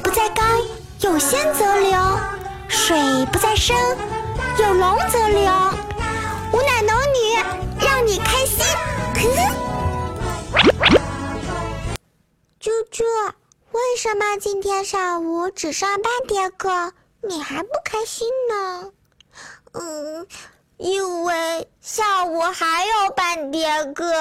[0.00, 0.42] 不在高，
[1.00, 1.98] 有仙则流；
[2.68, 3.76] 水不在深，
[4.58, 5.50] 有龙则流。
[6.52, 7.34] 吾乃龙女，
[7.84, 8.64] 让你开心。
[12.60, 13.04] 猪猪，
[13.72, 18.92] 为什么今天上午只上半节课，你还不开心呢？
[19.72, 20.26] 嗯，
[20.76, 24.12] 因为下午还有半节课。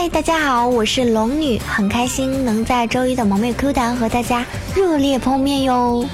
[0.00, 6.06] 嗨，大家好，我是龙女，很开心能在周一的萌妹 Q 弹和大家热烈碰面哟。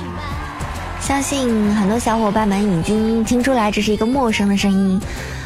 [1.02, 4.98] 相信很多小伙伴们已经听出来这是一个陌生的声音，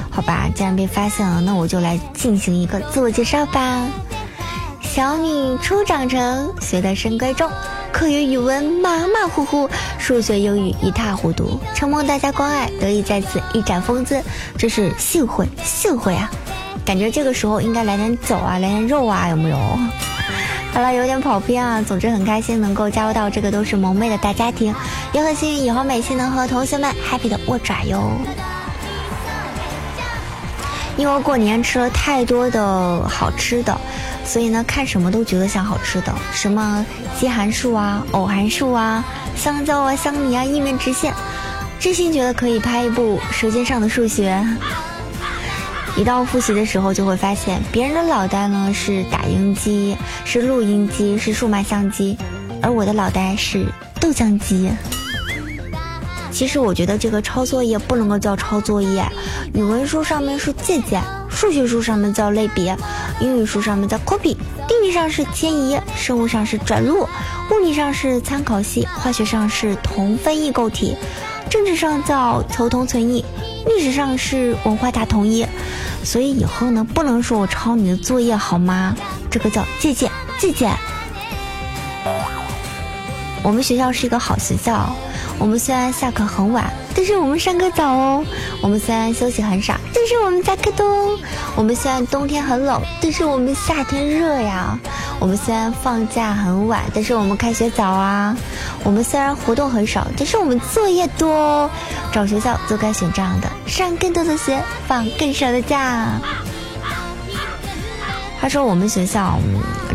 [0.08, 3.84] 好吧，既然被发现了，那我就来进行一个自我介绍吧。
[4.82, 7.50] 小女初长成，学得深闺中，
[7.90, 14.22] 课余语文马马虎虎，数学英语一塌糊涂，承蒙大家关爱，得以在此一展风姿，
[14.56, 16.30] 真是幸会幸会啊！
[16.88, 19.58] 感觉这个时候应该来点酒啊，来点肉啊，有没有？
[20.72, 21.82] 好了，有点跑偏啊。
[21.82, 24.74] 总之很开心能够加入到这个都是萌妹的大家庭，
[25.12, 28.10] 也很幸运以后每期能和同学们 happy 的握爪哟。
[30.96, 33.78] 因为过年吃了太多的好吃的，
[34.24, 36.86] 所以呢看什么都觉得像好吃的，什么
[37.20, 39.04] 奇函数啊、藕函数啊、
[39.36, 41.12] 香蕉啊、香米啊，一面直线，
[41.78, 44.32] 真心觉得可以拍一部《舌尖上的数学》。
[45.96, 52.16] 一到复习的时候，就会发现别人的脑袋呢是打印机，是录音机，是数码相机，
[52.62, 53.66] 而我的脑袋是
[54.00, 54.70] 豆浆机。
[56.30, 59.04] 其实我觉得这个抄作业不能够叫抄作业，
[59.54, 62.76] 语文书上面是借鉴，数学书上面叫类别，
[63.20, 64.36] 英语书上面叫 copy，
[64.68, 67.08] 地理上是迁移，生物上是转录，
[67.50, 70.96] 物理上是参考系，化学上是同分异构体，
[71.50, 73.24] 政治上叫求同存异，
[73.66, 75.46] 历史上是文化大统一。
[76.04, 78.94] 所以以后呢，不能说我抄你的作业好吗？
[79.30, 80.70] 这个叫借鉴，借鉴。
[83.42, 84.90] 我们学校是一个好学校，
[85.38, 88.24] 我们虽然下课很晚，但是我们上课早哦。
[88.62, 91.18] 我们虽然休息很少，但是我们下课多。
[91.56, 94.78] 我们虽然冬天很冷，但是我们夏天热呀。
[95.20, 98.36] 我们虽然放假很晚，但是我们开学早啊。
[98.84, 101.68] 我们虽然活动很少，但是我们作业多。
[102.12, 106.06] 找学校就该选这样的，上更多的学，放更少的假。
[108.40, 109.38] 他说我们学校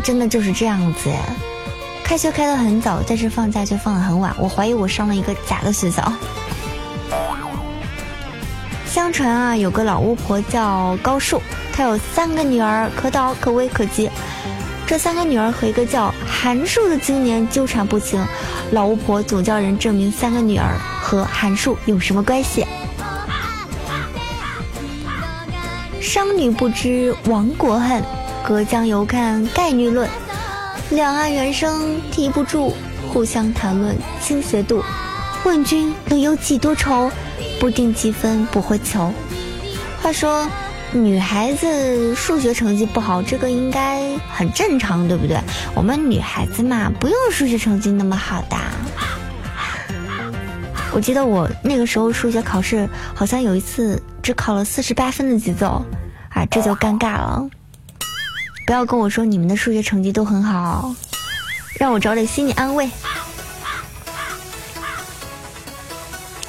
[0.03, 1.09] 真的就是这样子，
[2.03, 4.35] 开学开得很早，但是放假却放得很晚。
[4.37, 6.13] 我怀疑我上了一个假的学校。
[8.85, 11.41] 相传啊，有个老巫婆叫高树，
[11.71, 14.09] 她有三个女儿，可导可微可及。
[14.85, 18.23] 这三个女儿和一个叫韩树的青年纠缠不清，
[18.71, 22.65] 老巫婆总叫人证明三个女儿和韩树有什么关系。
[26.01, 28.03] 商女不知亡国恨，
[28.43, 30.07] 隔江犹看盖女论。
[30.89, 32.73] 两岸猿声啼不住，
[33.11, 34.83] 互相谈论倾斜度。
[35.43, 37.09] 问君能有几多愁？
[37.59, 39.11] 不定积分不会求。
[40.01, 40.47] 话说。
[40.93, 45.39] 女孩子数学成绩不好，这个应该很正常，对不对？
[45.73, 48.55] 我们女孩子嘛，不用数学成绩那么好的。
[50.93, 55.83] 我记得我那个时候数学考试，好像有一次只考了四十八分的节奏，
[56.29, 57.49] 啊，这就尴尬了。
[58.67, 60.93] 不要跟我说你们的数学成绩都很好，
[61.79, 62.87] 让我找点心理安慰。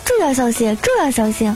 [0.05, 1.50] 重要消息，重要消息。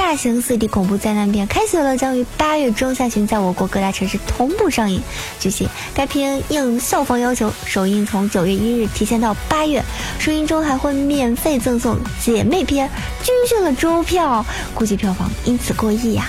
[0.00, 5.00] 大型四 D 恐怖灾难片开学了，将于八月中下旬在我国各大城市同步上映。
[5.38, 9.84] 据悉，该片应校方要求，首映从九月一日提前到八月，
[10.18, 12.90] 首映中还会免费赠送姐妹篇，
[13.22, 14.44] 军训了周票，
[14.74, 16.24] 估计票房因此过亿呀！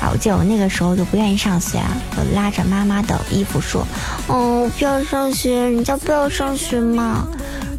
[0.00, 1.80] 啊，我记得我那个时候就不愿意上学，
[2.14, 3.84] 我拉着妈妈的衣服说
[4.28, 7.26] ：“哦，不要上学，人家不要上学嘛。”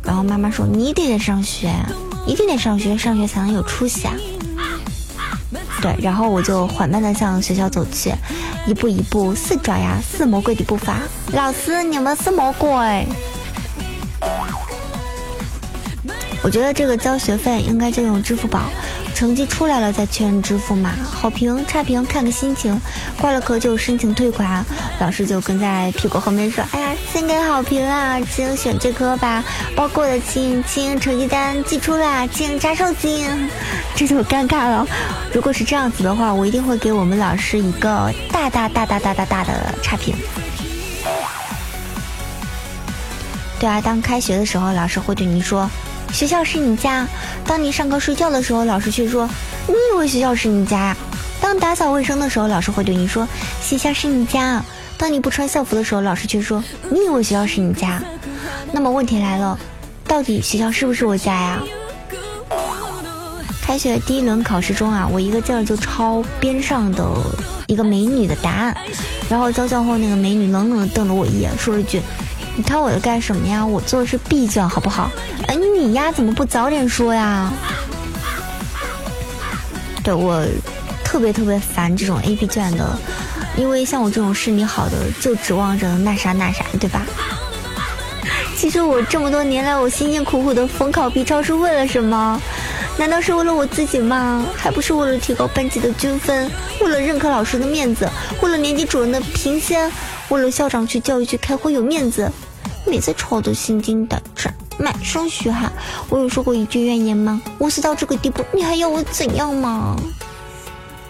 [0.04, 1.72] 然后妈妈说：“你一定得上学，
[2.26, 4.14] 一定得上学，上学才能有出息啊！”
[5.82, 8.14] 对，然后我就缓慢的向学校走去，
[8.66, 10.98] 一步一步似爪牙似魔鬼的步伐。
[11.32, 13.08] 老师，你们是魔鬼。
[16.42, 18.62] 我觉得这个交学费应该就用支付宝。
[19.14, 22.80] 成绩出来了再确认支付嘛，好评差评看个心情，
[23.20, 24.64] 挂了科就申请退款，
[25.00, 29.44] 老师就跟在屁股后面说：“哎呀，先给好评啊，请选这科吧，
[29.76, 33.28] 包过的请请成绩单寄出啦，请查收金。”
[33.94, 34.88] 这就尴尬了。
[35.34, 40.16] 如果是这样子的话，我一定会给我们老师一个大大大大大大大的差评。
[43.60, 45.70] 对啊，当开学的时候，老师会对你说
[46.12, 47.08] ：“学校是你家。
[47.46, 49.30] 当你上课睡觉的时候，老师却说
[49.68, 50.98] ：“你以为学校是你家呀？”
[51.42, 53.28] 当打扫卫生的时候，老师会对你说
[53.62, 54.64] ：“学校是你家。”
[54.98, 56.62] 当你不穿校服的时候，老师却说
[56.92, 58.02] ：“你以为学校是你家？”
[58.74, 59.58] 那么问题来了，
[60.06, 61.60] 到底学校是不是我家呀？
[63.62, 67.08] 开学第一轮考试中啊，我一个劲儿就抄边上的
[67.68, 68.76] 一个美女的答案，
[69.30, 72.02] 然后交卷后那个美女冷冷的瞪了我一眼，说了句
[72.60, 73.66] ：“你看我在干什么呀？
[73.66, 75.10] 我做的是 B 卷，好不好？”
[75.48, 77.50] 哎，你呀，怎么不早点说呀？
[80.04, 80.46] 对我
[81.02, 83.00] 特别特别烦这种 A B 卷的，
[83.56, 87.06] 因为像我这种视力好的，就指望着那啥那啥，对吧？
[88.58, 92.42] 其实我这么多年来，我辛辛苦苦的逢考必抄是为了什么？
[92.98, 94.46] 难道是为了我自己吗？
[94.58, 96.52] 还不是为了提高班级的均分，
[96.82, 98.10] 为了认可老师的面子，
[98.42, 99.90] 为了年级主任的评先，
[100.28, 102.30] 为了校长去教育局开会有面子。
[102.86, 105.72] 每次吵都心惊胆战，满身虚汗。
[106.10, 107.42] 我有说过一句怨言吗？
[107.58, 109.96] 我死到这个地步，你还要我怎样吗？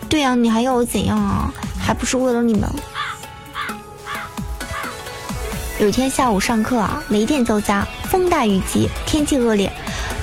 [0.09, 1.53] 对呀，你还要我怎样啊？
[1.79, 2.69] 还不是为了你们。
[5.79, 9.71] 有天下午上课啊，雷电交加，风大雨急，天气恶劣。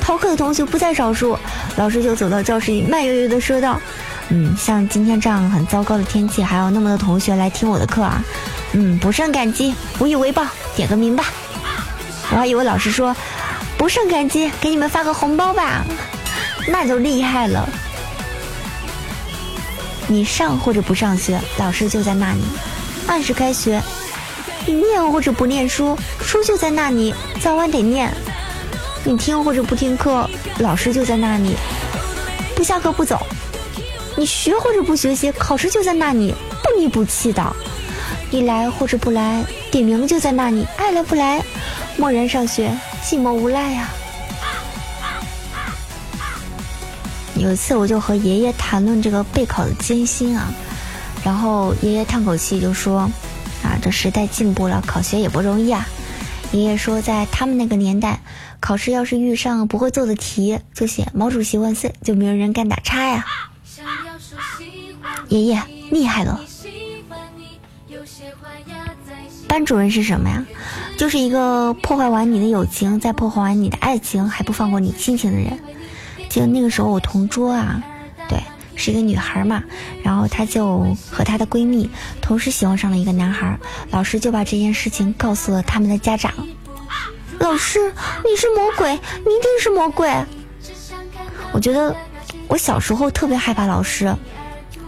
[0.02, 1.36] 逃课的同学不在少数，
[1.76, 3.80] 老师就走到教室里，慢悠悠地说道
[4.28, 8.22] ：“嗯，像今天这样很糟糕的天气，还有那么多同学来听我的课啊，
[8.72, 11.24] 嗯，不胜感激，无以为报，点个名吧。”
[12.32, 13.14] 我还以为老师说
[13.78, 15.84] ：“不胜感激，给你们发个红包吧。”
[16.68, 17.68] 那就厉害了。
[20.08, 22.40] 你上或者不上学，老师就在那里，
[23.06, 23.80] 按时开学；
[24.66, 28.12] 你念或者不念书，书就在那里，早晚得念。
[29.04, 30.28] 你听或者不听课，
[30.58, 31.54] 老师就在那里，
[32.56, 33.16] 不下课不走；
[34.16, 36.34] 你学或者不学习，考试就在那里，
[36.64, 37.56] 不离不弃的。
[38.30, 41.42] 你来或者不来，点名就在那里，爱来不来，
[41.96, 43.88] 默然上学，寂寞无赖呀。
[47.36, 50.48] 有一次，我就和爷爷谈论这个备考的艰辛啊，
[51.24, 53.00] 然后爷爷叹口气就说
[53.62, 55.86] ：“啊，这时代进步了，考学也不容易啊。”
[56.52, 58.20] 爷爷说，在他们那个年代。
[58.58, 63.24] 考试要是遇上不会做的题，就写“毛主席万岁”，就没有人敢打叉呀。
[65.28, 66.40] 爷爷厉害了。
[69.48, 70.44] 班主任是什么呀？
[70.98, 75.58] 就是一个破坏完你的友情，再破坏完你的爱情，还不放过你亲情的人。
[76.28, 77.82] 记得那个时候我同桌啊，
[78.28, 78.38] 对，
[78.74, 79.62] 是一个女孩嘛，
[80.02, 81.88] 然后她就和她的闺蜜
[82.20, 83.58] 同时喜欢上了一个男孩，
[83.90, 86.32] 老师就把这件事情告诉了他们的家长。
[87.38, 87.92] 老师，
[88.24, 90.10] 你是魔鬼，你一定是魔鬼。
[91.52, 91.94] 我觉得
[92.48, 94.14] 我小时候特别害怕老师，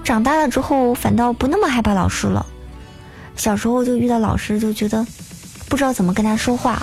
[0.03, 2.45] 长大了之后反倒不那么害怕老师了。
[3.39, 5.07] 小时候就遇到老师就觉得
[5.69, 6.83] 不知道怎么跟他说话，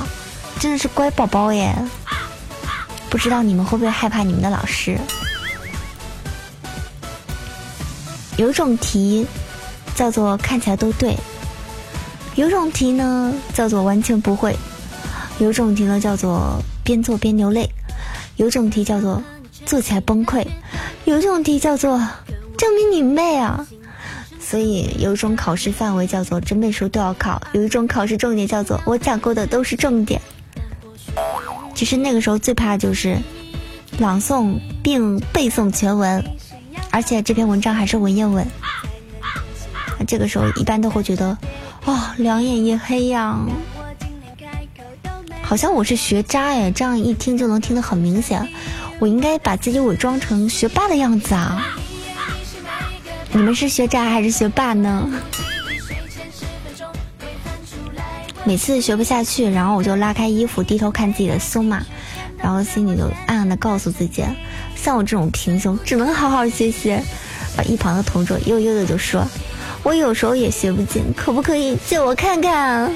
[0.60, 1.76] 真的是乖宝宝耶。
[3.10, 4.98] 不知道你们会不会害怕你们的老师？
[8.38, 9.26] 有种题
[9.96, 11.16] 叫做看起来都对，
[12.36, 14.56] 有种题呢叫做完全不会。
[15.40, 17.70] 有种题呢叫做边做边流泪，
[18.38, 19.22] 有种题叫做
[19.66, 20.46] 做起来崩溃，
[21.04, 21.98] 有种题叫做
[22.58, 23.66] 证明你妹啊！
[24.48, 30.22] 所以有一种考试范围叫做真背书都要考，有一种考试重点叫做我讲过的都是重点。
[31.74, 33.18] 其实那个时候最怕就是
[33.98, 36.24] 朗诵并背诵全文，
[36.92, 38.46] 而且这篇文章还是文言文。
[40.08, 41.36] 这个时候一般都会觉得，
[41.86, 43.40] 哦，两眼一黑呀。
[45.42, 48.48] 好像我是学渣哎，这样一听就能听得很明显。
[49.00, 51.78] 我应该把自己伪装成学霸的样子啊！
[53.36, 55.10] 你们是学渣还是学霸呢？
[58.46, 61.86] 每次学不下去，然后我就拉开衣服，低头看自己的胸嘛，
[62.38, 64.24] 然后心里就暗暗的告诉自己：
[64.78, 66.98] 像我这种平胸，只能好好学习。
[67.58, 69.28] 把一旁的同桌悠悠的就说
[69.84, 72.90] ：“我有时候也学不进，可不可以借我看看？”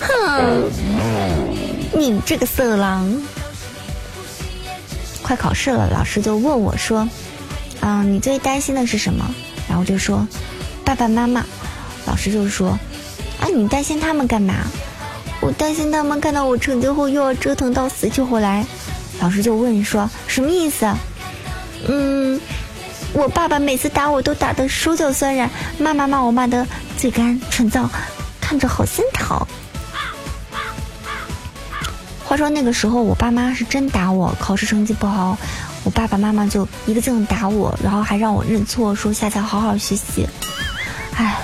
[0.00, 0.70] 哼，
[1.92, 3.22] 你这个色狼！
[5.22, 7.06] 快考试了，老师就问我说
[7.80, 9.34] ：“嗯，你最担心的是什么？”
[9.70, 10.26] 然后就说
[10.84, 11.46] ：“爸爸妈妈。”
[12.04, 12.70] 老师就说
[13.40, 14.54] ：“啊，你担心他们干嘛？”
[15.40, 18.66] 我担心他们看到我成绩后又要折腾到死去活来。
[19.20, 20.92] 老师就问说：“什么意思？”
[21.88, 22.40] 嗯，
[23.12, 25.48] 我爸爸每次打我都打得手脚酸软，
[25.78, 26.66] 妈妈骂我骂得
[26.98, 27.88] 嘴干唇燥，
[28.40, 29.46] 看着好心疼。
[32.24, 35.38] 话说那个时候，我爸妈是真打我，考试成绩不好，
[35.84, 40.26] 我爸爸妈妈就一个劲打我，然后还让我认错，说下次好好学习。
[41.16, 41.38] 唉，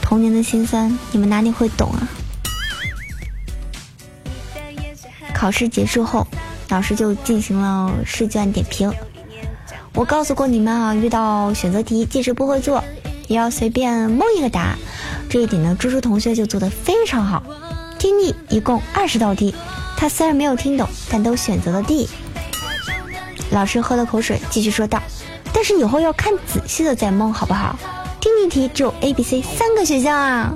[0.00, 2.08] 童年的心酸，你们哪里会懂啊？
[5.34, 6.26] 考试结束后，
[6.70, 8.92] 老师就进行了试卷点评。
[9.92, 12.82] 我告诉过你们啊，遇到选择题，即使不会做，
[13.28, 14.78] 也要随便蒙一个答案。
[15.28, 17.42] 这一点呢，猪猪同学就做得非常好。
[17.98, 19.54] 听力一共二十道题，
[19.96, 22.08] 他虽然没有听懂，但都选择了 D。
[23.56, 25.02] 老师喝了口水，继续说道
[25.50, 27.74] ：“但是以后要看仔细的再蒙，好不好？
[28.20, 30.52] 听力题只有 A、B、C 三个选项啊，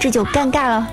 [0.00, 0.88] 这就尴尬了。”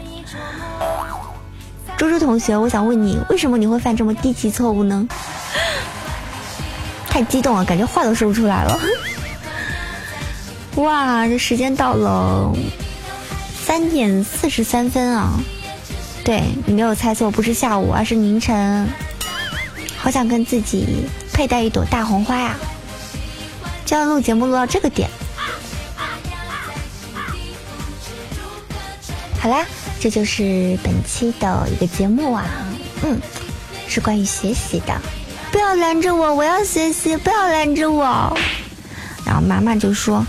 [1.96, 5.08] 猪猪同学，我想问你，为什么你会犯这么低级错误呢？
[7.08, 8.78] 太激动了，感觉话都说不出来了。
[10.76, 12.54] 哇，这时间到了
[13.66, 15.40] 三点四十三分啊！
[16.26, 18.90] 对你没有猜错，不是下午，而是凌晨。
[20.02, 22.56] 好想跟自己佩戴一朵大红花呀！
[23.86, 25.08] 就要录节目录到这个点。
[29.40, 29.64] 好啦，
[30.00, 32.46] 这就是本期的一个节目啊，
[33.04, 33.22] 嗯，
[33.88, 35.02] 是关于学习的。
[35.52, 38.36] 不要拦着我，我要学习，不要拦着我。
[39.24, 40.26] 然后妈妈就说：“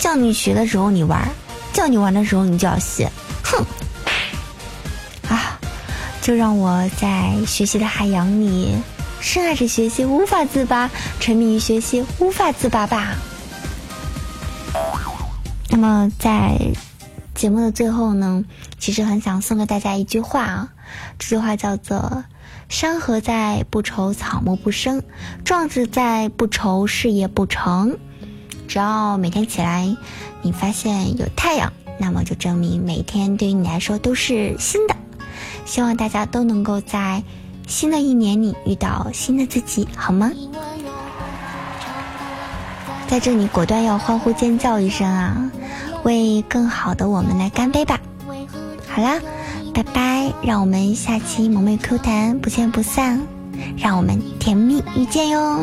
[0.00, 1.28] 叫你学的时候你玩，
[1.74, 3.10] 叫你玩的时候你就要学。”
[3.44, 3.62] 哼。
[6.26, 8.74] 就让我在学习的海洋里
[9.20, 10.90] 深爱着学习，无法自拔，
[11.20, 13.14] 沉迷于学习，无法自拔吧。
[15.70, 16.58] 那么在
[17.32, 18.44] 节目的最后呢，
[18.76, 20.68] 其实很想送给大家一句话啊，
[21.16, 22.24] 这句话叫做
[22.68, 24.98] ：“山河在，不愁草木不生；
[25.44, 27.96] 壮志在，不愁事业不成。”
[28.66, 29.96] 只要每天起来，
[30.42, 34.96] 你发现有太阳，那么就证明每天对于你来说都是新的。
[35.66, 37.22] 希望大家都能够在
[37.66, 40.32] 新的一年里遇到新的自己，好吗？
[43.08, 45.50] 在这里果断要欢呼尖叫一声啊！
[46.02, 48.00] 为更好的我们来干杯吧！
[48.88, 49.20] 好啦，
[49.74, 50.32] 拜拜！
[50.42, 53.20] 让我们下期萌妹 Q 弹不见不散，
[53.76, 55.60] 让我们甜蜜遇见哟！